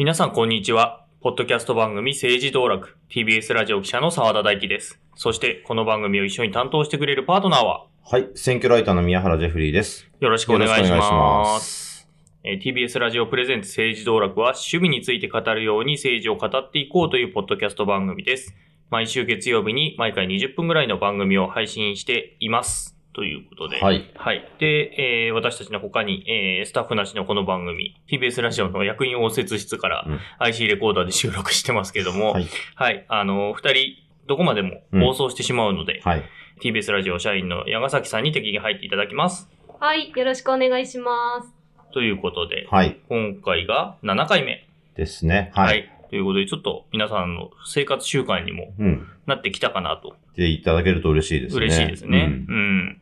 [0.00, 1.04] 皆さんこんにちは。
[1.20, 4.98] ポッドキャスト番組政治道楽 TBS ラジオ記者の澤田大樹です。
[5.14, 7.84] そしてこの番組を一緒に担当してくれるパートナーは？
[8.02, 8.30] はい。
[8.34, 10.10] 選挙ライターの宮原ジェフリーです。
[10.20, 12.08] よろしくお願いします。
[12.44, 18.54] えー TBS ラジオプレゼンツ政治道楽は趣味について語るように政治を語っていこうというポッドキャスト番組です。
[18.88, 22.96] 毎週月曜日に毎回20分ぐらいの番組を配信しています。
[23.12, 23.80] ということで。
[23.80, 24.10] はい。
[24.14, 24.48] はい。
[24.58, 32.46] で、えー私たちの他に、えースタッフなしのこの番組、TBS ラジオの役員応接室からうん IC レコーダーで収録してますけども、はい。
[32.76, 33.04] はい。
[33.08, 33.96] あの、二人、
[34.26, 36.22] どこまでも放送してしまうので、はい。
[36.62, 39.48] TBS ラジオ社員の矢ヶ崎さんに適宜入っていただきます。
[39.80, 41.52] はい、よろしくお願いします。
[41.92, 43.00] ということで、はい。
[43.08, 44.66] 今回が7回目。
[44.94, 45.50] ですね。
[45.54, 45.62] は。
[45.62, 45.99] はいい。
[46.10, 49.06] ということで、ちょっと皆さんの生活習慣にもうん。
[49.26, 50.16] なってきたかなと。
[50.36, 51.66] で、いただけると嬉しいですね。
[51.66, 52.18] 嬉しいですね。
[52.48, 53.00] ううんん。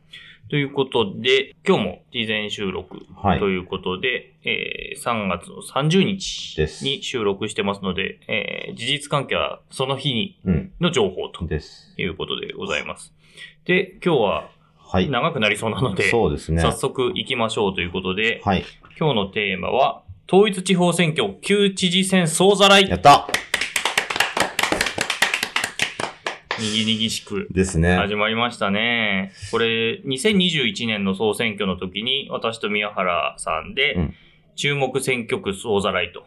[0.49, 10.71] ということで、今日も事前収録はいということで、えー3月の30日ですに収録してますので、えー事実関係はその日にうん。
[10.79, 11.93] の情報とです。
[11.97, 13.13] いうことでございます。
[13.65, 15.09] で、今日ははい。
[15.09, 16.61] 長くなりそうなので、そうですね。
[16.61, 18.63] 早速行きましょうということで、はい。
[18.99, 22.97] 今日のテーマは、統一地方選挙旧知事選総ざらいや。
[22.97, 23.27] った
[26.59, 27.95] にぎにぎしくですね。
[27.95, 29.31] 始まりましたね。
[29.49, 34.13] これ、2021年の総選挙の時に、私と宮原さんで、うん
[34.55, 36.25] 注目選挙区総ざらいと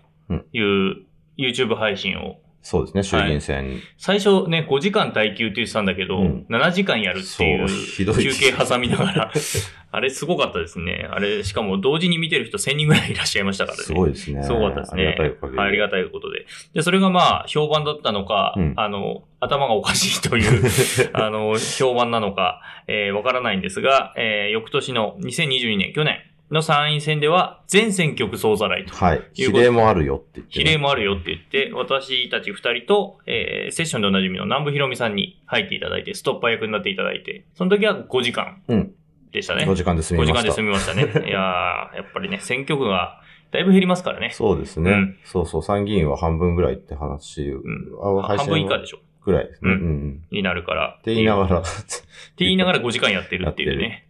[0.55, 1.05] いう
[1.37, 3.03] YouTube 配信を、そうですね。
[3.03, 3.81] 衆議院選。
[3.99, 9.33] 最初ね、5時間耐久って言ってたんだけど、うん7時間やるっていう休憩挟みながら、
[9.91, 11.09] あれすごかったですね。
[11.11, 13.85] あれ、しかも同時に見てる人1000人ぐらいいらっしゃいましたからね。
[13.85, 14.43] すごいですね。
[14.45, 15.07] すごかったですね。
[15.07, 15.79] ありがたいおかげで。
[15.79, 16.47] がたいことで。
[16.73, 20.63] で、それがまあ、評判だったのか、うんあの、頭がおかしいという、
[21.15, 26.21] あの、評判なのか、えーわからないんですが、えー翌年の2022年、去年
[26.53, 28.95] の参院選では、全選挙区総ざらいと。
[28.95, 29.23] はい。
[29.33, 30.65] 比例もあるよって言ってね。
[30.65, 38.95] 比例もあるよって言って、私たち二人と、えーセッションでおなじみの南部ひろみさんに入っていただいて、ストッパー役になっていただいて、その時は5時間うん
[39.33, 39.65] でしたね。
[39.65, 40.43] 5時間で済み5ました。
[40.43, 41.27] 時間で済みましたね。
[41.27, 44.31] いやー、やっぱりね、選挙区がだいぶ減りますからね。
[44.33, 45.63] そうですね、うんそうそう。
[45.63, 47.55] 参議院は半分ぐらいって話、ん
[48.03, 49.71] あ配信半分以下でしょぐらいですね。
[49.73, 49.85] ううんん。
[49.85, 50.23] うん。
[50.31, 50.97] になるから。
[51.01, 51.65] って言いながら、 って
[52.39, 54.09] 言いながら5時間やってるっていうね。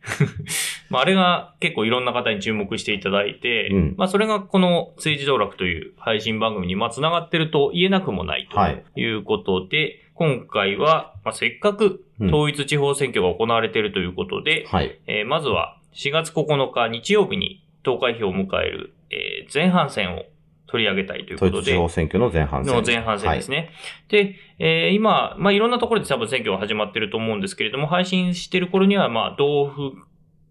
[0.93, 15.01] まあ、あれが結構いろんな方に注目していただいて、うんまあ、それがこの政治道楽という配信番組にまあ繋がってると言えなくもないはいということで、今回は、まあ、せっかくうん統一地方選挙が行われているということで、はい。
[15.07, 20.25] えーまずは4月9日日曜日に投開票を迎える、えー前半戦を
[20.69, 22.75] 取り上げたいということで、統一地方選挙の前半戦。
[22.75, 23.71] の前半戦ですね。
[24.09, 29.93] で、えー今、まあ、いろんなところで多分選挙が始まってると思うんですけれども、配信してる頃には、まあ、道府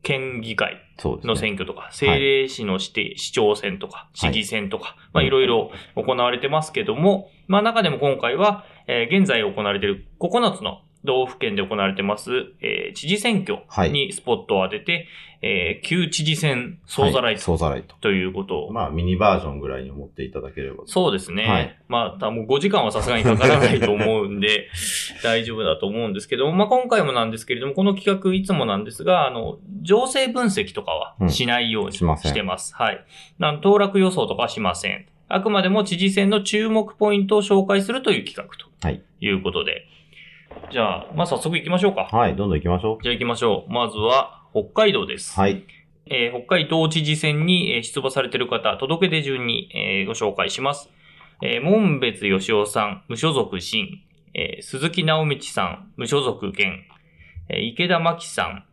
[0.03, 0.77] 県議会。
[1.23, 4.33] の選挙とか、政令市の指定、市長選とか、市はい。
[4.33, 5.29] 議選とか、まあ、い。
[5.29, 12.31] ろいろ行われてますけども、まあ、中でも今回は、えー現在行われている9つの道府県で行われてます、
[12.61, 15.07] えー知事選挙にスポットを当てて、
[15.41, 17.95] えー旧知事選総ざらはい総ざらいと。
[18.01, 20.83] ということを、まあ、ミニバージョンぐらいに思っていただければ。
[20.85, 21.45] そうですね。
[21.45, 24.69] はいまあ、もう5時間はさすがにかからないと思うんで、
[25.23, 32.75] 大丈夫だと思うんですけども、まあ今回もなんですけれども、この企画いつもなんですが、あの、情勢分析とかはしないようにしてます。
[32.75, 33.03] はい。
[33.39, 35.05] なん当落予想とかはしません。
[35.27, 39.87] あくまでも知事選の注目ポイントを紹介するという企画とはいいうことで。
[40.71, 42.07] じゃあ、まあ早速行きましょうか。
[42.11, 43.71] はい、どんどん行きましょじゃあ行きましょう。
[43.71, 45.33] まずは、北海道です。
[45.37, 45.41] う。
[45.41, 45.63] はい。
[46.07, 50.89] えー北海道知事選にえー出馬されている方、届け出順に、えーご紹介します。
[51.41, 54.01] えー門別義雄さん、無所属新、
[54.33, 56.61] えー鈴木直道さん、無所属現、
[57.49, 58.65] えー池田真紀さん、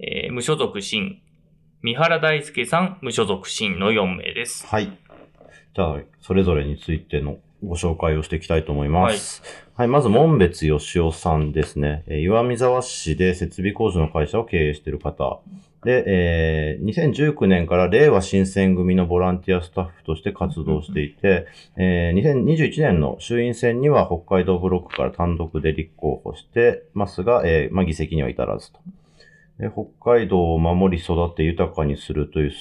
[0.00, 1.20] えー無所属新、
[1.82, 4.66] 三原大輔さん、無所属新の4名です。
[4.66, 4.86] はい。
[5.74, 9.42] じゃあ、それぞれについてのご紹介をしていきたいと思います。
[9.74, 9.88] はい。
[9.88, 12.04] まず、門別義雄さんですね。
[12.06, 15.40] えー岩見沢市で設備工事の会社を経営している方。
[15.84, 21.46] で、えー2019年から令和新選組のボランティアスタッフとして活動していて、
[21.76, 28.80] えー2021年の衆院選には北海道ブロックから単独で立候補してますが、えーまあ、議席には至らずと。
[29.58, 32.52] 北海道を守り育て豊かにするという、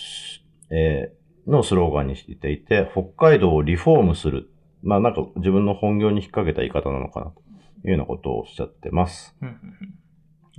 [0.72, 1.18] えー
[1.48, 4.50] のスローガンにしていて、北海道をリフォームする。
[4.88, 7.42] まあなんか自分の本業に引っ掛けた言い方なのかなと
[7.84, 9.36] いうようなことをおっしゃってます。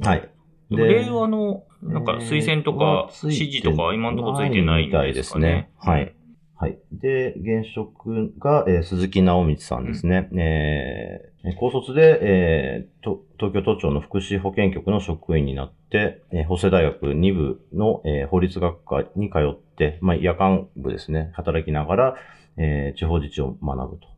[0.01, 0.31] はい。
[0.71, 5.71] でも令和の、なんか推薦とかえー指示とか今のところついてないんみたいでですすねね。。
[5.79, 6.15] はい。
[6.57, 6.79] はい。
[6.93, 10.29] で、現職が、えー鈴木直道さんですね。
[10.37, 11.29] えー
[11.59, 22.15] 高卒で、えーと東京都庁の福祉保健局の職員になって、えー法政大学2部の、えー法律学科に通って、まあ、夜間部ですね、働きながら、
[22.59, 24.09] えー地方自治を学ぶと。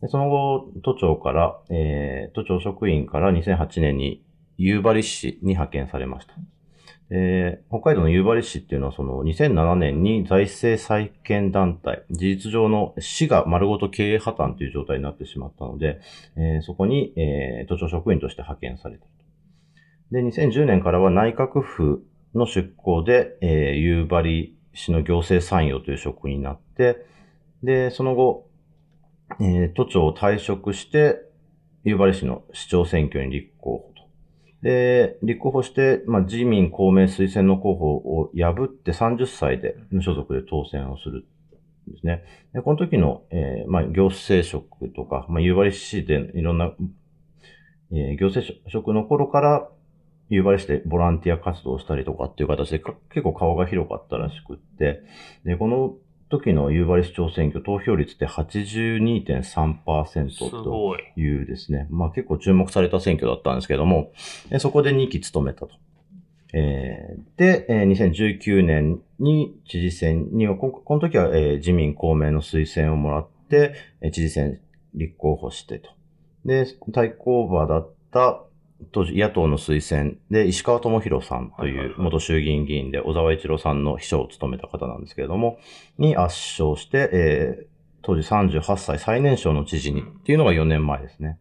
[0.00, 4.22] でその後、都庁から、えー都庁職員から2008年に
[4.56, 6.34] 夕張市に派遣されました。
[7.10, 16.00] えー北海道の夕張市っていうのは、その2007年に財政再建団体、事実上の市が丸ごと経営破綻という状態になってしまったので、
[16.36, 19.06] えーそこに、えー都庁職員として派遣された。
[20.12, 22.04] で、2010年からは内閣府
[22.34, 27.04] の出向で、えー夕張市の行政参与という職員になって、
[27.64, 28.47] で、その後、
[29.40, 31.20] えー都庁を退職して、
[31.84, 34.02] 夕張市の市長選挙に立候補と。
[34.62, 41.26] で、立候補して、まあ、自民公明推薦の候補を破って30歳で無所属で当選をする
[41.88, 42.24] んですね。
[42.52, 46.72] で、この時の、えーまあ、行政職とか、まあ、夕張市でいろんな、
[47.92, 49.68] えー行政職の頃から、
[50.30, 55.02] 夕張市でボランティア活動をしたりとかっていう形で結構顔が広かったらしくって、
[55.44, 55.96] で、この
[56.28, 61.00] 時の夕張市長選挙投票率って82.3%すとごい。
[61.16, 64.12] いうですね、まあ結構注目された選挙だったんですけども、
[64.50, 65.70] えそこで2期務めたと。
[66.52, 74.60] えーで、えー2019年に知事選には、ここの時は、えー自民公明の推薦をもらって、えー知事選
[74.94, 75.90] 立候補してと。
[76.44, 78.42] で、対抗馬だった
[78.92, 85.58] 当時野党の推薦で石川智弘さんという元衆議院議員で小沢一郎さんの秘書を務めた方なんですけれども、
[85.98, 91.38] に圧勝して、えー当時38歳最年少の知事にっていうのが4年前ですね。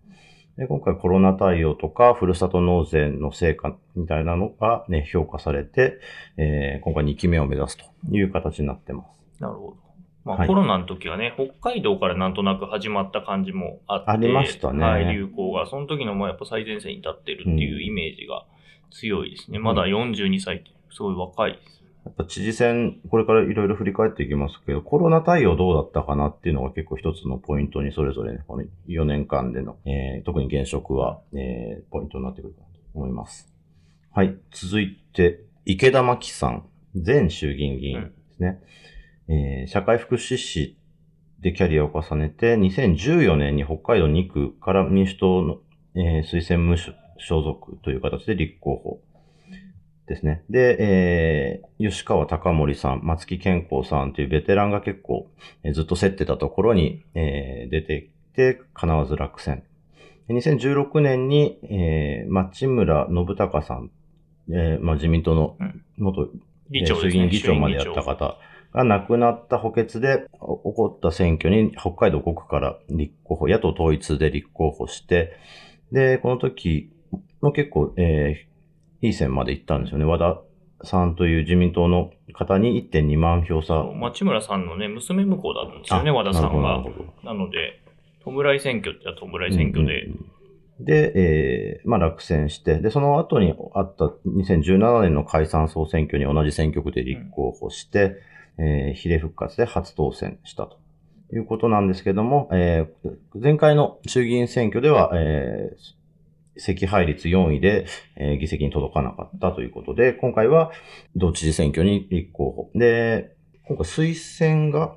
[0.58, 6.00] で今回コロナ対応とか、ふるさと納税の成果みたいなのが、ね、評価されて、
[6.36, 9.42] えー今回2期目を目指すという形になってます。
[9.42, 9.87] なるほど。
[10.28, 15.66] まあ、はいコロナの時はね、北海道からなんとなく始まった感じもあって、ありましたねはい、流行が。
[15.68, 18.46] その時のもやっぱ最前線に立ってるっていうイメージが
[18.92, 19.60] 強いですね。
[19.60, 21.78] まだ42歳ってすごい若いです。
[22.04, 33.50] やっぱ知事選、これからいろいろ振り返っていきますけど、コロナ対応どうだったかなっていうのが結構一つのポイントにそれぞれね、この4年間での、えー特に現職は、えーポイントになってくるかなと思います。
[34.12, 34.36] はい。
[34.52, 38.62] 続いて、池田真紀さん、前衆議院議員ですね。
[39.30, 40.78] えー社会福祉士
[41.42, 45.58] でキャリアを重ねて、2014年に北海道2区から民主党の、
[45.96, 46.94] えー推薦無所
[47.42, 49.02] 属という形で立候補
[50.08, 50.44] ですね。
[50.50, 55.28] で、えー吉川貴盛さん、松木健康さんというベテランが結構、
[55.64, 59.64] えーずっと競ってたところに、えー出てきて、叶わず落選。
[60.28, 63.92] で2016年に、えー町村信孝さん、
[64.50, 66.30] えーまあ、自民党のうん元、
[66.72, 67.02] 議長ね。
[67.02, 68.38] 衆議院議長までやった方
[68.74, 75.34] が亡くなった補欠でお起こった選挙に北海道5区から立候補、野党統一で立候補して、
[75.92, 76.92] で、この時
[77.42, 78.48] も結構、えー
[79.02, 80.06] いい線まで行ったんですよね。
[80.06, 80.42] 和田
[80.84, 83.84] さんという自民党の方に1.2万票差。
[83.84, 86.84] 町村さんのね、娘婿だったんですよね、和田さんが
[87.24, 87.82] なので、
[88.26, 90.04] 弔い選挙って言ったら弔い選挙で。
[90.04, 90.20] うん、うん
[90.80, 90.86] うん。
[90.86, 98.16] で、えーまあ落選して、で、その後にあった2017年の解散総選挙に同じ選挙区で立候補して、
[98.60, 100.78] えー比例復活で初当選したと
[101.34, 105.98] いうことなんですけども、えー前回の衆議院選挙では、えー
[106.60, 107.86] 席配率4位で、
[108.16, 110.72] えー議席に届かなかったということで、今回は
[111.16, 112.72] 同知事選挙に立候補。
[112.74, 113.36] で、
[113.68, 114.96] 今回推薦が、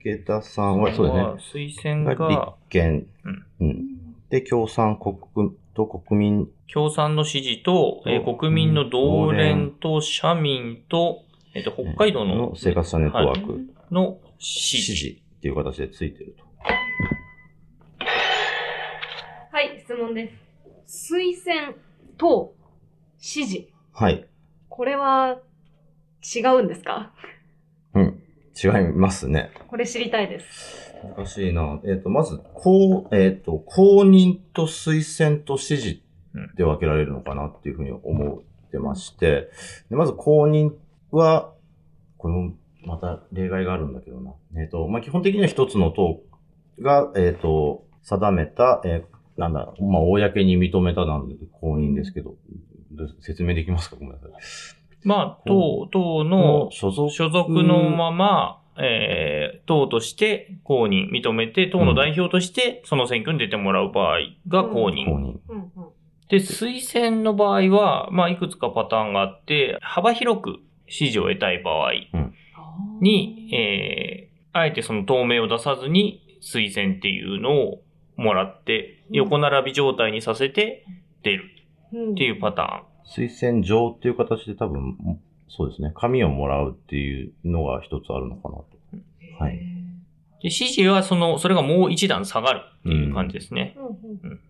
[0.00, 1.70] 池田さんは、そうですね。
[1.76, 3.86] 推薦が立が、憲、うんうん
[4.30, 5.16] で、共産国
[5.74, 11.24] と国民、共産の支持と、えー国民の同連と社民と、
[11.54, 14.96] えっ、と、北海道のの生活者ネットワーク、の支支持。
[14.96, 16.44] 持っていう形でついてると。
[19.50, 20.30] はい、質問で
[20.86, 21.10] す。
[21.10, 21.74] 推薦
[22.18, 22.54] と
[23.18, 23.72] 支持。
[23.92, 24.26] はい。
[24.68, 25.38] これは
[26.22, 27.12] 違うんですか？
[27.94, 28.22] うん。
[28.62, 29.50] 違いますね。
[29.68, 30.94] これ知りたいです。
[31.16, 31.80] 難しいな。
[31.84, 36.02] えっ、と、まず、公、えっ、と、公認と推薦と支持
[36.56, 39.48] で分けられるのかなっていうふうに思ってまして、
[39.90, 40.72] でまず公認
[41.10, 41.52] は、
[42.16, 44.32] これもまた例外があるんだけどな。
[44.56, 46.20] えっ、と、まあ、基本的には一つの党
[46.80, 52.34] が、えっ、と、定めた、えーなんだ、まあ、公に認めたなんで公認ですけど、
[53.20, 53.94] 説明できますか？
[53.94, 54.30] ごめんなさい。
[55.04, 65.04] まあ、党、党の所属所属のまま、えー党として公認、認めて、党の代表としてその選挙に出てもらう場合が公認。
[65.04, 65.38] 公認。
[65.48, 65.70] うんうん。
[66.28, 70.56] で、推薦の場合は、まあ、いくつかパターンがあって、幅広く
[70.88, 71.92] 支持を得たい場合
[73.00, 77.82] に、えーあえてその透明を出さずに推薦っていうのを
[78.16, 80.84] もらって、横並び状態にさせて
[81.22, 81.44] 出る
[81.92, 82.12] うん。
[82.12, 84.98] っていうパタ推薦状っていう形で多分、
[85.48, 85.92] そうですね。
[85.94, 88.66] 紙をもらうっていうのが一つあるのかなと。
[89.38, 89.54] はい。
[89.54, 89.60] へ
[90.42, 93.74] で、支持はその、それがもう一段下がるっていう感じですね。
[93.76, 93.92] うんうん
[94.22, 94.40] うん。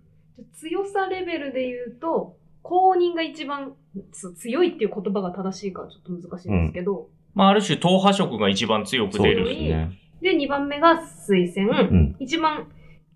[0.54, 3.72] 強さレベルで言うと、公認が一番
[4.12, 9.46] つ強いっていう言葉が正しいかちょっと難しいんですけど、まあ、ある種、党派色が一番強く出る。
[9.46, 9.98] すね。
[10.20, 12.16] で、2番目が推薦、うん。
[12.18, 12.66] 一番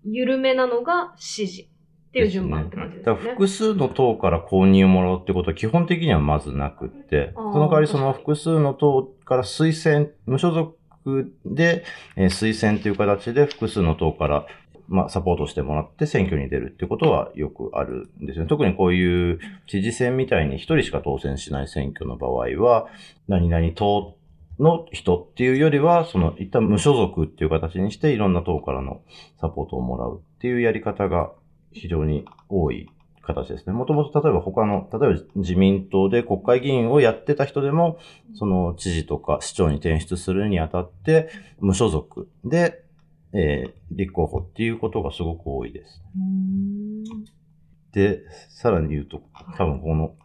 [0.05, 3.15] 緩めなのが支持っていう順番って感じですね。
[3.15, 10.77] だから複数の党から公認をもらうってことは基本的にはまずなくって、その代わりその複数の党から推薦、無所属
[11.45, 11.83] で、
[12.15, 14.45] えー推薦という形で複数の党から、
[14.93, 18.49] まあ、サポートしてもらって選挙に出るってことはよくあるんですよね。
[18.49, 22.87] 特にこういう知事選みたいに一人しか当選しない選挙の場合は、
[23.27, 24.15] 何々党
[24.59, 29.01] の人っていうよりは、その一旦無所属っていう形にしていろんな党からの
[29.41, 31.31] サポートをもらうっていうやり方が
[31.71, 32.87] 非常に多い
[33.23, 33.73] 形ですね。
[33.73, 37.97] もともと例えば他の、例えば自民党で国会議員をやってた人でも、
[38.35, 42.82] その知事とか市長に転出するにあたって、無所属で、
[43.33, 46.01] えー立候補っていうことがすごく多いです。
[47.91, 49.21] で、さらに言うと、
[49.55, 50.15] 多分この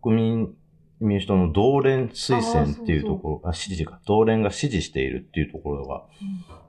[0.00, 0.54] 国民
[1.00, 6.02] 民主党の同連推薦っていうところ、あ、支持か、同連が支持しているっていうところが、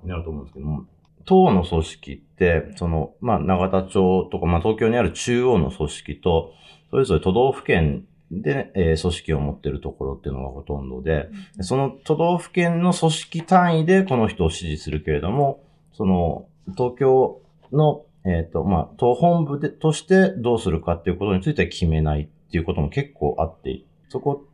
[0.03, 0.86] なると思うんですけども、
[1.25, 6.53] 党の組織って、その、まあ、永田町とか、まあ、東京にある中央の組織と、
[6.91, 11.29] それぞれ都道府県で、えー組織を持っているところっていうのがほとんどで、
[11.62, 15.63] その都道府県の組織単位でこの人を支持するけれども、
[16.00, 17.41] その、東京
[17.74, 24.46] の、えっ、と、まあ、党本部で、としてどうするかっていうことについては決めないっていうことも結構あって、そこ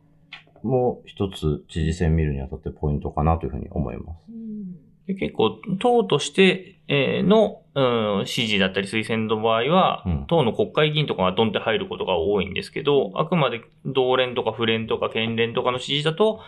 [0.64, 4.24] も一つ知事選見るにあたってポイントかなというふうに思います。
[4.28, 4.74] うん。
[5.06, 10.26] で結構、党として、えーの、うん、支持だったり推薦の場合は、うん。
[10.26, 16.40] 党の国会議員とかがドンって入ることが多いんですけど、あくまで同連とか府連とか県連とかの支持だと、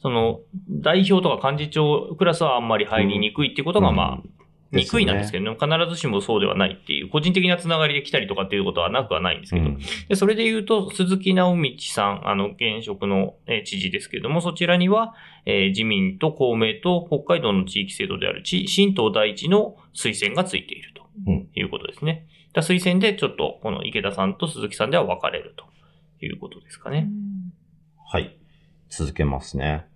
[0.00, 4.35] その、代表とか幹事長クラスはあんまり入りにくいっていうことが、まあ、うん
[4.72, 22.26] にくいなんですけど、必ずしもそうではないっていう、個人的なつながりで来たりとかっていうことはなくはないんですけど、うんで、それで言うと、鈴木直道さん、あの、現職の、えー知事ですけれども、そちらには、えー自民と公明と北海道の地域制度である地新党第一の推薦がついているとうんいうことですね。
[22.52, 25.64] だ推薦でちょっと、この池田さんと鈴木さんでは分かれると
[26.24, 27.08] いうことですかね。
[28.08, 28.36] はい。
[28.88, 29.86] 続けますね。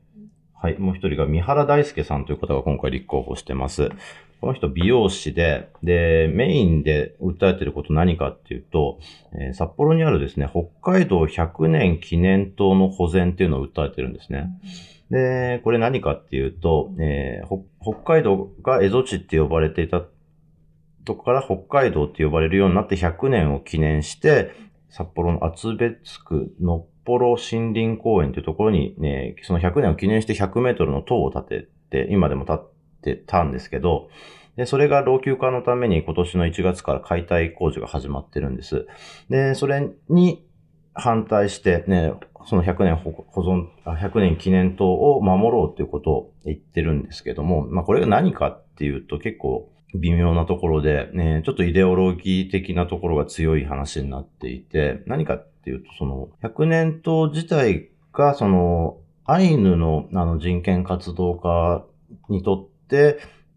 [0.54, 0.78] はい。
[0.78, 3.90] もう一人が三原大輔さんという方が今回立候補してます。
[4.40, 8.98] この人美容師で、で、メインで訴えてること何かっていうと、
[9.34, 14.48] えー札幌にあるですね、北海道100年記念塔の保全っていうのを訴えてるんですね。
[15.10, 20.02] で、これ何かっていうと、えー北海道が蝦夷地って呼ばれていた
[21.04, 24.52] とこから北海道って呼ばれるようになって100年を記念して、
[24.88, 32.69] 札幌の厚別区のっぽろ森林公園というところにね、その100年を記念して100メートルの塔を建てて、今でも建って
[33.16, 34.08] たんですけど、
[34.56, 38.86] で、それが老朽化のために今年の1月から解体工事が始まってるんです。
[39.28, 40.44] で、それに
[40.94, 42.12] 反対して、ね、
[42.46, 61.84] その100年保存、100年記念塔を守ろうということを言ってるんですけども、まあこれが何かっていうと結構微妙なところで、ね、ちょっとイデオロギー的なところが強い話になっていて、何かっていうと、その100年塔自体が、そのアイヌのあの人権活動家
[62.28, 62.69] にとって、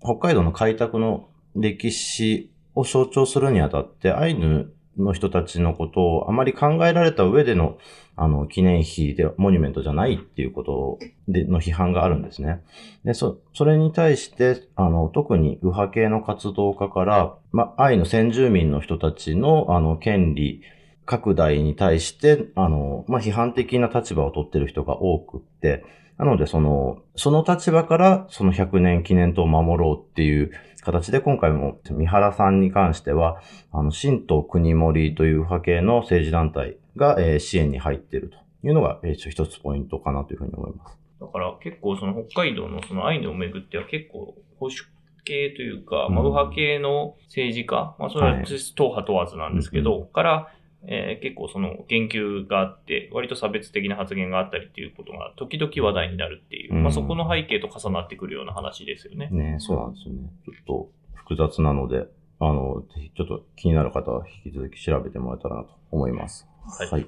[0.01, 7.77] 北海道の開拓の歴史を象徴するにあたって、アイヌの人たちのことをあまり考えられた上での、
[8.15, 12.61] あの、記念碑で、モニュメントじゃないっていうことで、の批判があるんですね。
[13.03, 20.61] で、そ、それに対して、あの、特に右派系の活動家から、ま、アイヌ先住民の人たちの、あの、権利、
[21.05, 25.83] 拡大に対して、あの、まあ、批判的な立場を取ってる人が多くって、
[26.17, 33.41] なので、その、その立場から、その100年記念塔を守ろうっていう形で、今回も三原さんに関しては、
[33.71, 40.97] あの、新党国森という右派系の政治団体が、えー支援に入っているというのが、えー一一つポイントかなというふうに思います。
[41.19, 44.75] だから結構その北海道のそのアイヌをめぐっては結構保守
[45.23, 46.15] 系というか、うん。
[46.15, 48.45] まあ、右派系の政治家、まあそれははい。
[48.75, 50.53] 党派問わずなんですけど、うから、
[50.85, 59.29] えー結構その言及があって、割と差別的な発言があったりっていうことが時々話題になるっていう、うんまあそこの背景と重なってくるような話ですよね。
[59.31, 60.29] ねそうなんですよね。
[60.45, 62.05] ちょっと複雑なので、
[62.39, 66.47] あの、ぜひちょっと気になる方は引き続き調べてもらえたらなと思います。
[66.65, 67.07] はい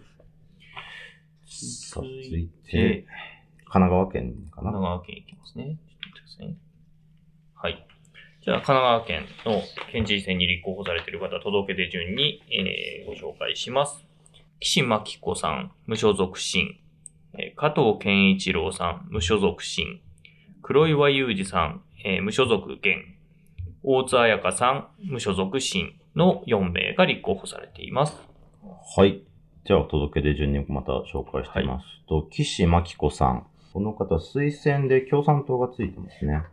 [1.47, 3.05] さあ続い続いてて、、
[3.65, 4.71] 神奈川県かな？
[4.71, 5.65] 神奈川県いきますね。
[5.65, 6.55] ちょっと待ってくださいね。
[7.53, 7.87] はい。
[8.45, 9.61] じゃあ、神奈川県の
[9.91, 14.05] 県知事選に立候補されている方、届け出順に、えーご紹介します。
[14.59, 16.77] 岸真紀子さん、無所属新。
[17.33, 19.99] えー加藤健一郎さん、無所属新。
[20.61, 22.83] 黒岩祐二さん、えー無所属現。
[23.81, 28.15] 大津彩香さん、無所属新の4名が立候補されています。
[28.95, 29.21] はい。
[29.65, 33.47] じゃあ、お届けで順にまた紹介してみますと、岸真紀子さん。
[33.73, 36.43] この方、推薦で共産党がついてますね。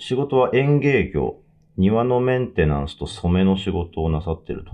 [0.00, 1.36] 仕事は園芸業、
[1.76, 4.72] 庭のメンテナンスと染めの仕事をなさってると。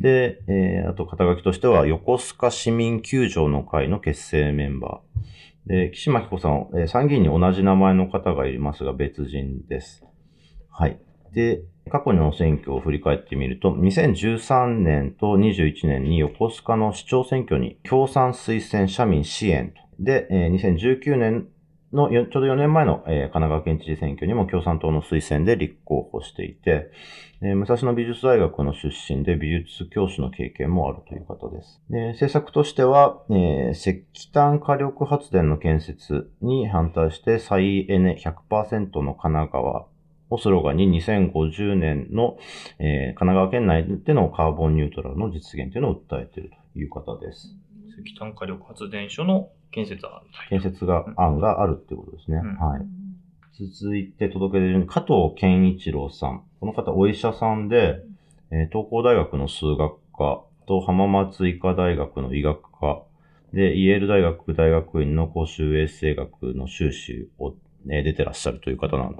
[0.00, 5.68] で、えー、あと肩書きとしては、横須賀市民球場の会の結成メンバー。
[5.68, 10.04] で、岸真紀子さん、えー参議院に同じ名前の方がいますが別人です。
[10.70, 11.00] はい。
[11.32, 19.80] で、過去の選挙を振り返ってみると、2013年と21年に横須賀の市長選挙に共産推薦社民支援と。
[19.98, 21.48] で、えー2019年
[21.92, 26.90] のちょうど4年前の、えー神奈川県知事選挙にも共産党の推薦で立候補していて、
[27.40, 31.80] えー武蔵野美術大学の出身で美術教師の経験もあるという方です。
[31.88, 39.86] で政策としては、えー石炭火力発電の建設に反対して再エネ100%の神奈川
[40.30, 42.36] をスローガンに2050年の、
[42.78, 47.56] え神奈川県内でのカーボンニュートラルの実現というのを訴えているという方です。
[48.04, 52.40] 石炭火力発電所の建設案建設が、案があるっていうことですね。
[52.42, 52.82] うんはい。
[53.60, 56.42] 続いて届け出る加藤健一郎さん。
[56.60, 58.02] この方、お医者さんで、
[58.50, 63.02] えー東工大学の数学科と浜松医科大学の医学科
[63.52, 67.54] で、イェール大学大学院の公衆衛生学の修士を、
[67.90, 69.16] えー出てらっしゃるという方なん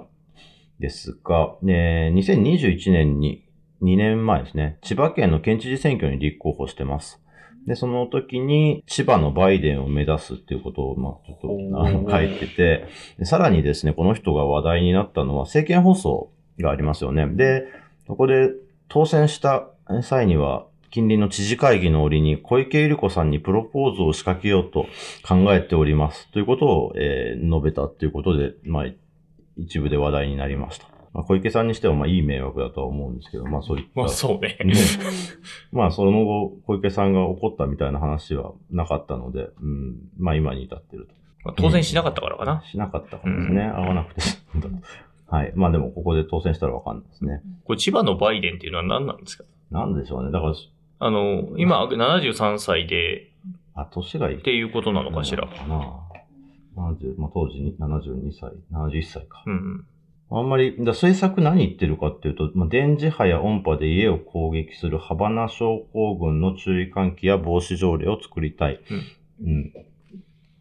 [0.79, 3.43] ですが、えー2021年に
[3.81, 7.21] 2年前ですね、千葉県の県知事選挙に立候補してます。
[7.69, 11.39] で、その時に千葉のバイデンを目指すっていうことを、まあ、ちょっ
[11.71, 12.87] とあの書いてて、
[13.19, 17.27] でさらにですね、この人が話題になったのは政見放送がありますよね。
[17.27, 17.67] で、
[18.07, 18.49] そこで
[18.87, 19.69] 当選した
[20.01, 24.87] 際には、近隣の知事会議の折に小池百合子さんにプロポーズを仕掛けようと
[25.23, 26.27] 考えております。
[26.31, 28.85] ということを、えー述べたということで、まあ、
[29.57, 30.88] 一部で話題になりました。
[31.13, 34.01] まあ、小池さんにしては、まあ、いい迷惑だとは思うんですけど、まあ、そういった。
[34.01, 34.57] まあそうね。
[34.63, 34.73] ね
[35.71, 41.13] まあ、その後、小池さんが怒ったみたいな話はなかったので、うん、まあ、今に至ってると。
[41.45, 42.61] まあ当選しなかったからかな。
[42.65, 43.63] しなかったからですね。
[43.63, 44.21] 合わなくて。
[45.27, 45.53] はい。
[45.55, 47.41] まあでも、ここで当選したらわかんないですね。
[47.63, 49.45] これ千葉のバイデンっていうのは何なんですか？
[49.71, 50.31] なんでしょうね。
[50.31, 50.53] だから、
[50.99, 53.31] あの、今73歳で
[53.75, 55.47] あ、年がいいっていうことなのかしら。
[55.47, 55.99] かな。
[56.75, 59.43] 70まあ、当時に72歳、71歳か。
[59.45, 59.85] うん。
[60.31, 68.79] あんまり、だ政策何言ってるかっていうと、まあ、電磁波や音波で家を攻撃するハバナ症候群の注意喚起や防止条例を作りたい。
[69.43, 69.73] うん。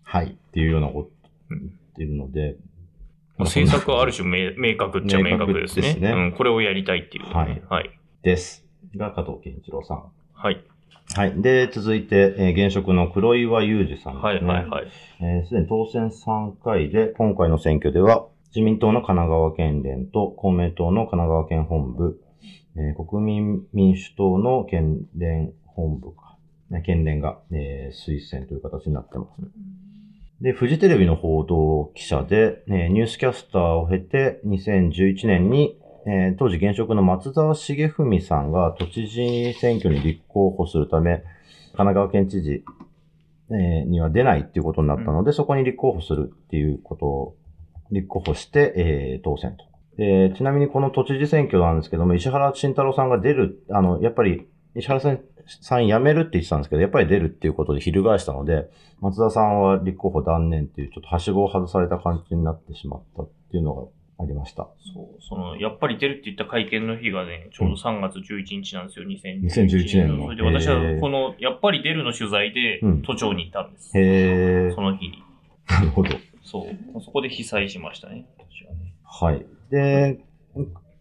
[0.02, 0.26] はい。
[0.26, 1.10] っていうようなこと
[1.50, 1.62] 言っ
[1.96, 2.56] てるので。
[3.36, 5.92] まあ、政策はある種明明確っちゃ明確ですね。
[5.92, 6.32] すねうん。
[6.32, 7.30] これをやりたいっていう、ね。
[7.30, 7.90] はいはい。
[8.22, 8.64] です。
[8.96, 10.04] が、加藤健一郎さん。
[10.32, 10.64] はい。
[11.14, 11.42] はい。
[11.42, 14.50] で、続いて、えー現職の黒岩祐二さんですね。
[14.50, 14.64] はい。
[14.64, 14.66] はい。
[14.66, 14.86] はい。
[15.20, 22.20] えーすでに当選3回で、今回の選挙では、自民党の神奈川県連と公明党の神奈川県本部、
[22.76, 26.36] えー国民民主党の県連本部か、
[26.70, 29.42] ね県連が、えー推薦という形になってます。
[30.40, 41.24] で、フジテレビの報道記者で、えーニュースキャスターを経て、2011年に、えー当時現職の松沢茂文さんが都知事選挙に立候補するため、神
[41.72, 42.64] 奈川県知事、
[43.50, 47.36] えーには出ないっていうことになったので、そこに立候補するっていうことを、
[47.90, 49.64] 立候補して、えー当選と。
[49.96, 54.46] でちなみにこの都知事選挙なんですけども、石原慎太郎さんが出る、あの、やっぱり、
[54.76, 55.20] 石原さん
[55.60, 58.68] さん辞めるって言ってたんですけど、やっぱり出るっていうことで翻したので、
[59.00, 63.88] 松田さんは立候補断念っていう、ちょっとはしごを外された感じになってしまったっていうのが
[64.20, 64.68] ありました。
[64.94, 73.98] そう、その、やっぱり出るって言った会見の日がね、ちょうど3月11日なんですよ、2011 2011年のそれで私はこの、やっぱり出るの取材でうん、都庁に行ったんです。
[73.98, 75.22] へーその日に。
[75.68, 76.10] なるほど。
[76.50, 77.02] そう。
[77.02, 78.26] そこで被災しましたね。
[78.38, 79.46] 私はねはい。
[79.70, 80.20] で、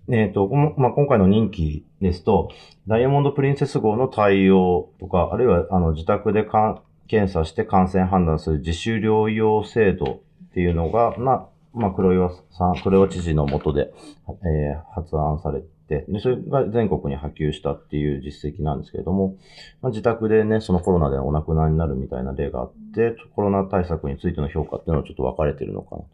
[0.09, 2.49] えっ、と、このまあ、今回の任期ですと、
[2.87, 13.93] ダイヤモンドプリンセス号の対応とか、あるいはあの自宅でかん検査して感染判断する自主療養制度っていうのが、まあ、まあ、黒岩さん、黒岩知事の下で、
[14.27, 19.35] えー発案されて、で、それが全国に波及したっていう実績なんですけれども、
[19.81, 26.07] まあ、自宅でね、そのコロナでお亡くなりになるみたいな例があって、コロナ対策についての評価っていうのはちょっと分かれてるのかなと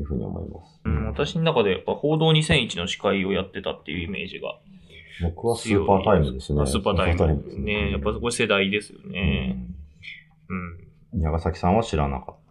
[0.00, 0.80] いうふうに思います。
[0.84, 4.58] うん、私の中でやっぱ報道2001の司会をやってたっていうイメージが
[5.22, 6.66] 僕はスーパータイムですね。
[6.66, 7.90] スーパータイムですね。
[7.92, 9.56] やっぱこれ世代ですよね。
[10.48, 10.56] うん。
[10.56, 12.42] うん長崎さんは知らなかった。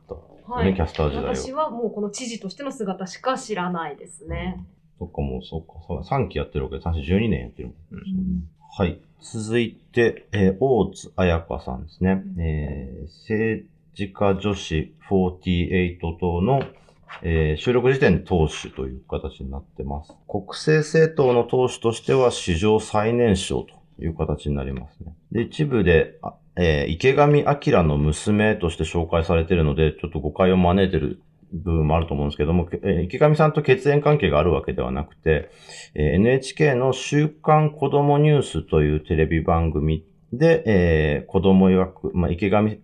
[0.51, 4.65] はいねキャスター時代を私はもうこの知事としての姿しか知らないですね。
[5.01, 7.75] そっか、もうそっか、そう3期やってるわけで、3期12年やってるもん。
[7.91, 9.01] うんはい。
[9.19, 12.23] 続いて、えー大津彩香さんですね。
[12.39, 16.61] えー政治家女子48党の
[17.23, 20.13] えー収録時点で党首という形になってます。
[20.27, 25.13] 国政政党の党首としては史上最年少という形になりますね。
[25.31, 31.21] で、一部で、あえー池上彰の娘として紹介されているので、ちょっと誤解を招いている
[31.53, 32.67] 部分もあると思うんですけども、
[33.03, 35.49] 池上さんと血縁関係があるわけではなくて、
[35.93, 42.79] え NHK の週刊子供ニュースというテレビ番組で、えー子供役、まあ、池上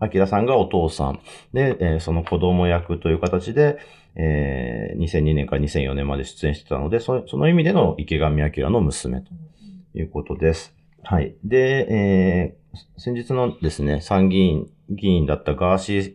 [0.00, 1.20] 彰さんがお父さん
[1.52, 3.78] で、えーその子供役という形で、
[4.16, 9.28] えー2002年から2004年まで出演してたので、その意味での池上彰の娘と
[9.94, 10.74] いうことです。
[11.02, 11.34] はい。
[11.44, 12.58] で、えー
[12.98, 16.14] 先日のですね、参議院議員だったガーシー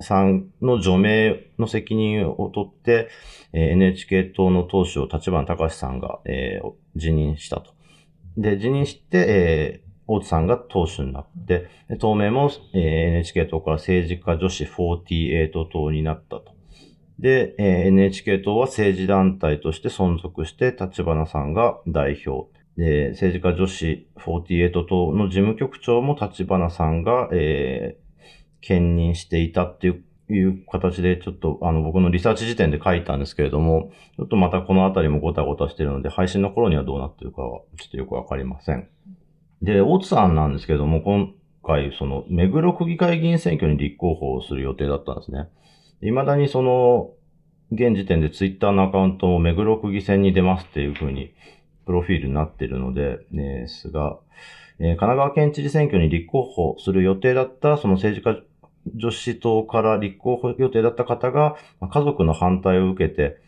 [0.00, 3.08] さんの除名の責任を取って、
[3.52, 7.72] え NHK 党の党首を立花隆さんが、えー辞任したと。
[8.36, 16.44] で、辞任して、えー大津さんが党首になって、で党名も、えー NHK 党から政治家女子48党になったと。
[17.18, 22.50] で、えー NHK 党は政治団体として存続して、立花さんが代表。
[22.76, 28.07] で、政治家女子48党の事務局長も立花さんが、えー
[28.60, 38.88] 兼任していたっていういう形で、ちょっとあの僕のリサーチ時点で書いたんですけれども、ちょっとまたこのあたりもごたごたしてるので、配信の頃にはどうなってるかはちょっとよくわかりません。
[39.62, 41.32] で、大津さんなんですけれども、今
[41.64, 45.48] 回、その、目黒区議会議員選挙に立候補をする予定だったんですね。
[46.00, 47.10] 未だにその、
[47.72, 51.32] 現時点でツイッターのアカウントも目黒区議選に出ますっていう風に、
[51.86, 54.18] プロフィールになってるので、ですが、
[54.78, 58.47] えー神奈川県知事選挙に立候補する予定だった、その政治家
[58.94, 63.38] 女子党から立候補予定だった方が、まあ家族の反対を受けて、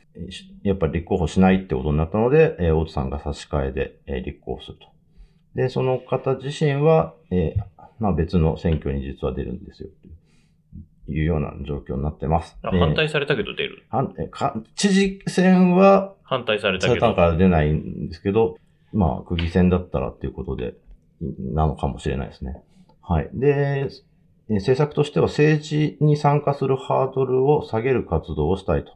[0.63, 4.87] やっぱり立候補しないってことになったので、えー大津さんが差し替えで、えー立候補すると。
[5.55, 7.63] で、その方自身は、えー
[7.99, 9.89] まあ別の選挙に実は出るんですよ。
[11.07, 12.57] というような状況になってます。
[12.63, 13.85] 反対されたけど出る？
[13.89, 17.15] 反えか知事選は反対されたけど。
[17.15, 18.57] から出ないんですけど、
[18.93, 20.75] まあ、区議選だったらっていうことで、
[21.21, 22.63] なのかもしれないですね。
[23.03, 23.31] はい。
[23.35, 23.89] で、え
[24.57, 28.93] 政策としては政治に参加するハードルを下げる活動をしたいと。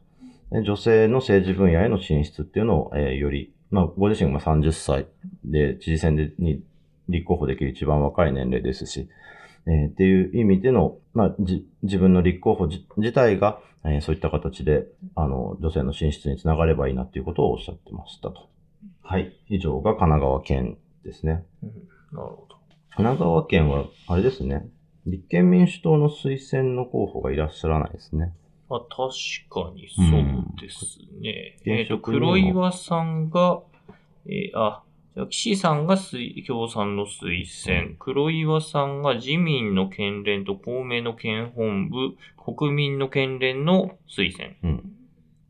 [0.50, 5.06] で女性の政治分野への進出っていうのを、えーより、まあ、ご自身が30歳
[5.44, 6.62] で知事選でに
[7.08, 9.08] 立候補できる一番若い年齢ですし、
[9.66, 18.48] えーっていう意味での、まあ、じ自分の立候補じ自体が、えーそういった形で、あの、女性の進出につながればいいなっていうことをおっしゃってましたと。
[19.02, 19.36] はい。
[19.48, 21.44] 以上が神奈川県ですね。
[21.62, 21.70] うん
[22.12, 22.56] なるほど。
[22.96, 24.66] 神奈川県は、あれですね。
[25.06, 28.32] 立憲民主党の推薦の候補がいらっしゃらないですね。
[28.68, 28.88] まあ、確
[29.50, 31.58] かにそうですね。
[31.64, 33.60] うんえっ、と、現職にも黒岩さんが、
[34.26, 34.82] えーあ、
[35.14, 44.54] じゃあ、岸さんが推共産の推薦、黒岩さんが自民の県連と公明の県本部、国民の県連の推薦。
[44.62, 44.78] うん。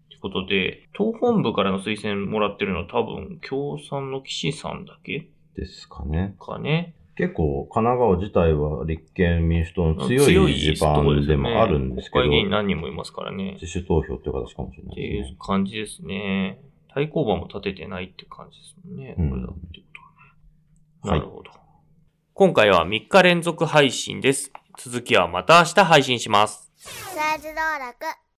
[0.09, 5.29] ということで、党本部からの推薦もらってるのは多分、共産の岸さんだけ？
[5.57, 6.35] ですかね。
[6.41, 6.95] かね。
[7.17, 13.53] 結構、神奈川自体は立憲民主党の強い地盤でもあるんですけど、国会議員何人もいますからね。
[13.61, 15.31] 自主投票っていう形かもしれなっていですね。
[15.31, 16.61] いう感じですね。
[16.93, 19.15] 対抗馬も立ててないって感じですもんね。
[19.17, 19.87] うんこれだってこ
[21.03, 21.27] とははいね。
[21.27, 21.51] なるほど。
[22.35, 24.53] 今回は3日連続配信です。
[24.77, 26.73] 続きはまた明日配信します。